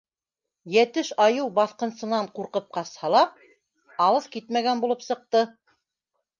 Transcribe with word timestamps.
Йәтеш 0.75 1.11
айыу 1.25 1.45
баҫҡынсынан 1.59 2.31
ҡурҡып 2.39 2.73
ҡасһа 2.79 3.13
ла, 3.19 3.23
алыҫ 4.09 4.29
китмәгән 4.39 4.85
булып 4.87 5.09
сыҡты. 5.13 5.49